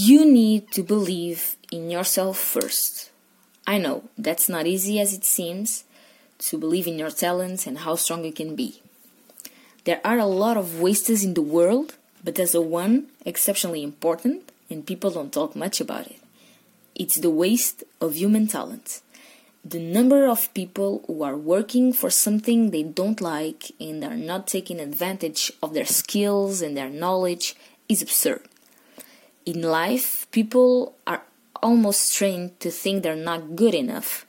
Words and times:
You 0.00 0.24
need 0.24 0.70
to 0.74 0.84
believe 0.84 1.56
in 1.72 1.90
yourself 1.90 2.38
first. 2.38 3.10
I 3.66 3.78
know 3.78 4.04
that's 4.16 4.48
not 4.48 4.68
easy 4.68 5.00
as 5.00 5.12
it 5.12 5.24
seems 5.24 5.82
to 6.38 6.56
believe 6.56 6.86
in 6.86 7.00
your 7.00 7.10
talents 7.10 7.66
and 7.66 7.78
how 7.78 7.96
strong 7.96 8.22
you 8.24 8.32
can 8.32 8.54
be. 8.54 8.80
There 9.82 10.00
are 10.04 10.18
a 10.18 10.24
lot 10.44 10.56
of 10.56 10.78
wastes 10.78 11.24
in 11.24 11.34
the 11.34 11.42
world, 11.42 11.96
but 12.22 12.36
there's 12.36 12.54
a 12.54 12.60
one 12.60 13.08
exceptionally 13.26 13.82
important, 13.82 14.52
and 14.70 14.86
people 14.86 15.10
don't 15.10 15.32
talk 15.32 15.56
much 15.56 15.80
about 15.80 16.06
it. 16.06 16.20
It's 16.94 17.16
the 17.16 17.30
waste 17.30 17.82
of 18.00 18.14
human 18.14 18.46
talent. 18.46 19.00
The 19.64 19.80
number 19.80 20.28
of 20.28 20.54
people 20.54 21.02
who 21.08 21.24
are 21.24 21.36
working 21.36 21.92
for 21.92 22.08
something 22.08 22.70
they 22.70 22.84
don't 22.84 23.20
like 23.20 23.72
and 23.80 24.04
are 24.04 24.14
not 24.14 24.46
taking 24.46 24.78
advantage 24.78 25.50
of 25.60 25.74
their 25.74 25.86
skills 25.86 26.62
and 26.62 26.76
their 26.76 26.88
knowledge 26.88 27.56
is 27.88 28.00
absurd. 28.00 28.46
In 29.48 29.62
life, 29.62 30.30
people 30.30 30.94
are 31.06 31.22
almost 31.62 32.14
trained 32.14 32.60
to 32.60 32.70
think 32.70 33.02
they're 33.02 33.16
not 33.16 33.56
good 33.56 33.72
enough. 33.72 34.26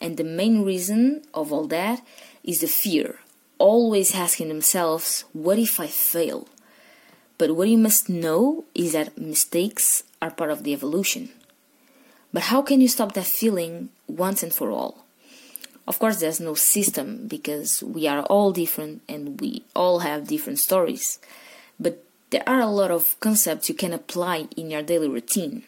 And 0.00 0.16
the 0.16 0.24
main 0.24 0.64
reason 0.64 1.22
of 1.32 1.52
all 1.52 1.68
that 1.68 2.02
is 2.42 2.58
the 2.58 2.66
fear, 2.66 3.20
always 3.58 4.16
asking 4.16 4.48
themselves, 4.48 5.22
What 5.32 5.60
if 5.60 5.78
I 5.78 5.86
fail? 5.86 6.48
But 7.38 7.54
what 7.54 7.68
you 7.68 7.78
must 7.78 8.08
know 8.08 8.64
is 8.74 8.94
that 8.94 9.16
mistakes 9.16 10.02
are 10.20 10.32
part 10.32 10.50
of 10.50 10.64
the 10.64 10.72
evolution. 10.72 11.28
But 12.32 12.50
how 12.50 12.60
can 12.60 12.80
you 12.80 12.88
stop 12.88 13.12
that 13.12 13.26
feeling 13.26 13.90
once 14.08 14.42
and 14.42 14.52
for 14.52 14.72
all? 14.72 15.04
Of 15.86 16.00
course, 16.00 16.18
there's 16.18 16.40
no 16.40 16.54
system 16.54 17.28
because 17.28 17.80
we 17.80 18.08
are 18.08 18.22
all 18.24 18.50
different 18.50 19.02
and 19.08 19.40
we 19.40 19.62
all 19.76 20.00
have 20.00 20.26
different 20.26 20.58
stories. 20.58 21.20
But 21.78 22.02
there 22.30 22.46
are 22.46 22.60
a 22.60 22.66
lot 22.66 22.90
of 22.90 23.18
concepts 23.20 23.68
you 23.68 23.74
can 23.74 23.92
apply 23.92 24.48
in 24.56 24.70
your 24.70 24.82
daily 24.82 25.08
routine. 25.08 25.62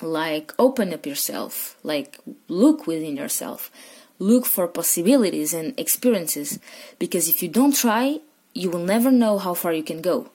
Like 0.00 0.52
open 0.58 0.92
up 0.92 1.06
yourself, 1.06 1.76
like 1.82 2.18
look 2.48 2.86
within 2.86 3.16
yourself, 3.16 3.70
look 4.18 4.46
for 4.46 4.66
possibilities 4.68 5.52
and 5.52 5.78
experiences 5.78 6.58
because 6.98 7.28
if 7.28 7.42
you 7.42 7.48
don't 7.48 7.74
try, 7.74 8.20
you 8.54 8.70
will 8.70 8.84
never 8.84 9.10
know 9.10 9.38
how 9.38 9.54
far 9.54 9.72
you 9.72 9.82
can 9.82 10.00
go. 10.00 10.30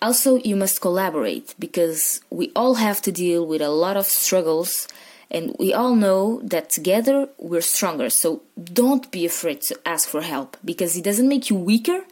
Also, 0.00 0.36
you 0.36 0.54
must 0.54 0.80
collaborate 0.80 1.54
because 1.58 2.20
we 2.30 2.52
all 2.54 2.74
have 2.74 3.02
to 3.02 3.10
deal 3.10 3.44
with 3.44 3.60
a 3.60 3.68
lot 3.68 3.96
of 3.96 4.06
struggles 4.06 4.86
and 5.30 5.54
we 5.58 5.74
all 5.74 5.94
know 5.94 6.40
that 6.42 6.70
together 6.70 7.28
we're 7.38 7.60
stronger. 7.60 8.08
So 8.08 8.42
don't 8.62 9.10
be 9.10 9.26
afraid 9.26 9.60
to 9.62 9.78
ask 9.84 10.08
for 10.08 10.22
help 10.22 10.56
because 10.64 10.96
it 10.96 11.04
doesn't 11.04 11.28
make 11.28 11.50
you 11.50 11.56
weaker, 11.56 12.04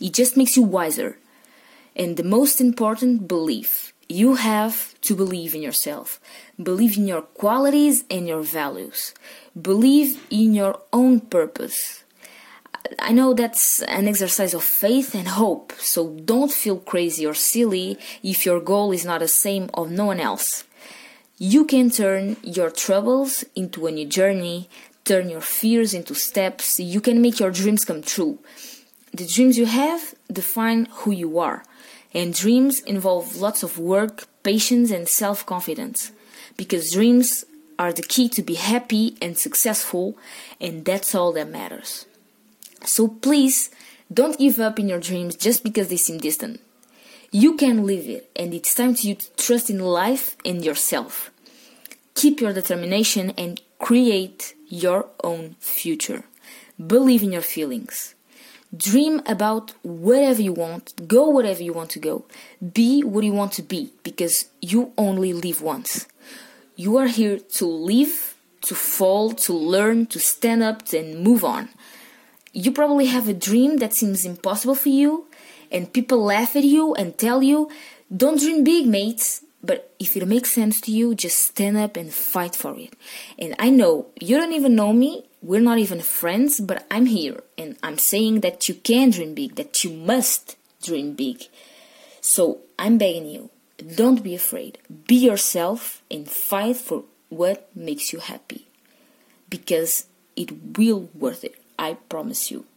it 0.00 0.12
just 0.12 0.36
makes 0.36 0.56
you 0.56 0.62
wiser. 0.62 1.16
And 1.98 2.16
the 2.16 2.22
most 2.22 2.60
important 2.60 3.26
belief 3.26 3.92
you 4.08 4.36
have 4.36 4.98
to 5.02 5.14
believe 5.14 5.54
in 5.54 5.62
yourself, 5.62 6.20
believe 6.62 6.96
in 6.96 7.06
your 7.06 7.22
qualities 7.22 8.04
and 8.08 8.26
your 8.26 8.42
values, 8.42 9.12
believe 9.60 10.24
in 10.30 10.54
your 10.54 10.80
own 10.92 11.20
purpose. 11.20 12.04
I 13.00 13.12
know 13.12 13.34
that's 13.34 13.82
an 13.82 14.08
exercise 14.08 14.54
of 14.54 14.62
faith 14.62 15.14
and 15.14 15.28
hope, 15.28 15.72
so 15.78 16.10
don't 16.24 16.50
feel 16.52 16.78
crazy 16.78 17.26
or 17.26 17.34
silly 17.34 17.98
if 18.22 18.46
your 18.46 18.60
goal 18.60 18.92
is 18.92 19.04
not 19.04 19.20
the 19.20 19.28
same 19.28 19.68
of 19.74 19.90
no 19.90 20.06
one 20.06 20.20
else. 20.20 20.64
You 21.36 21.66
can 21.66 21.90
turn 21.90 22.36
your 22.42 22.70
troubles 22.70 23.44
into 23.54 23.86
a 23.86 23.92
new 23.92 24.06
journey, 24.06 24.70
turn 25.04 25.28
your 25.28 25.40
fears 25.40 25.92
into 25.92 26.14
steps, 26.14 26.80
you 26.80 27.00
can 27.00 27.20
make 27.20 27.40
your 27.40 27.50
dreams 27.50 27.84
come 27.84 28.02
true. 28.02 28.38
The 29.12 29.26
dreams 29.26 29.58
you 29.58 29.66
have 29.66 30.14
define 30.32 30.86
who 30.90 31.10
you 31.10 31.38
are, 31.38 31.64
and 32.14 32.34
dreams 32.34 32.80
involve 32.80 33.36
lots 33.36 33.62
of 33.62 33.78
work, 33.78 34.26
patience, 34.42 34.90
and 34.90 35.08
self 35.08 35.44
confidence, 35.44 36.12
because 36.56 36.92
dreams 36.92 37.44
are 37.78 37.92
the 37.92 38.02
key 38.02 38.28
to 38.30 38.42
be 38.42 38.54
happy 38.54 39.16
and 39.22 39.38
successful, 39.38 40.16
and 40.60 40.84
that's 40.84 41.14
all 41.14 41.32
that 41.32 41.48
matters. 41.48 42.06
So 42.84 43.08
please 43.08 43.70
don't 44.12 44.38
give 44.38 44.58
up 44.58 44.78
in 44.78 44.88
your 44.88 45.00
dreams 45.00 45.36
just 45.36 45.62
because 45.62 45.88
they 45.88 45.96
seem 45.96 46.18
distant. 46.18 46.60
You 47.30 47.56
can 47.56 47.86
live 47.86 48.08
it, 48.08 48.30
and 48.34 48.54
it's 48.54 48.74
time 48.74 48.94
to 48.94 49.08
you 49.08 49.14
to 49.14 49.30
trust 49.36 49.68
in 49.68 49.80
life 49.80 50.36
and 50.44 50.64
yourself. 50.64 51.30
Keep 52.14 52.40
your 52.40 52.52
determination 52.52 53.32
and 53.36 53.60
create 53.78 54.54
your 54.66 55.10
own 55.22 55.54
future. 55.60 56.24
Believe 56.84 57.22
in 57.22 57.32
your 57.32 57.42
feelings. 57.42 58.14
Dream 58.76 59.22
about 59.26 59.72
whatever 59.82 60.42
you 60.42 60.52
want, 60.52 61.08
go 61.08 61.30
wherever 61.30 61.62
you 61.62 61.72
want 61.72 61.90
to 61.90 61.98
go, 61.98 62.26
be 62.72 63.02
what 63.02 63.24
you 63.24 63.32
want 63.32 63.52
to 63.52 63.62
be 63.62 63.92
because 64.02 64.46
you 64.60 64.92
only 64.98 65.32
live 65.32 65.62
once. 65.62 66.06
You 66.76 66.96
are 66.98 67.06
here 67.06 67.38
to 67.38 67.66
live, 67.66 68.36
to 68.62 68.74
fall, 68.74 69.32
to 69.32 69.52
learn, 69.52 70.06
to 70.06 70.20
stand 70.20 70.62
up, 70.62 70.92
and 70.92 71.20
move 71.20 71.44
on 71.44 71.70
you 72.52 72.72
probably 72.72 73.06
have 73.06 73.28
a 73.28 73.34
dream 73.34 73.76
that 73.78 73.94
seems 73.94 74.24
impossible 74.24 74.74
for 74.74 74.88
you, 74.88 75.26
and 75.70 75.92
people 75.92 76.22
laugh 76.22 76.56
at 76.56 76.64
you 76.64 76.94
and 76.94 77.16
tell 77.16 77.42
you, 77.42 77.70
Don't 78.14 78.40
dream 78.40 78.64
big, 78.64 78.86
mates. 78.86 79.44
But 79.62 79.92
if 79.98 80.16
it 80.16 80.26
makes 80.26 80.52
sense 80.52 80.80
to 80.82 80.92
you, 80.92 81.14
just 81.14 81.38
stand 81.38 81.76
up 81.76 81.96
and 81.96 82.12
fight 82.12 82.54
for 82.54 82.78
it. 82.78 82.94
And 83.38 83.54
I 83.58 83.70
know 83.70 84.06
you 84.20 84.38
don't 84.38 84.52
even 84.52 84.74
know 84.74 84.92
me, 84.92 85.27
we're 85.48 85.62
not 85.62 85.78
even 85.78 86.02
friends, 86.02 86.60
but 86.60 86.86
I'm 86.90 87.06
here 87.06 87.42
and 87.56 87.78
I'm 87.82 87.96
saying 87.96 88.40
that 88.40 88.68
you 88.68 88.74
can 88.74 89.08
dream 89.08 89.32
big, 89.32 89.54
that 89.54 89.82
you 89.82 89.88
must 89.88 90.58
dream 90.82 91.14
big. 91.14 91.44
So 92.20 92.58
I'm 92.78 92.98
begging 92.98 93.24
you, 93.24 93.48
don't 93.96 94.22
be 94.22 94.34
afraid. 94.34 94.76
Be 95.06 95.14
yourself 95.14 96.02
and 96.10 96.28
fight 96.28 96.76
for 96.76 97.04
what 97.30 97.74
makes 97.74 98.12
you 98.12 98.18
happy. 98.18 98.66
Because 99.48 100.04
it 100.36 100.76
will 100.76 101.08
worth 101.14 101.44
it. 101.44 101.54
I 101.78 101.94
promise 101.94 102.50
you. 102.50 102.66